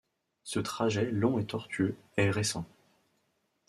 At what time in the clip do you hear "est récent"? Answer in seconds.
2.17-2.65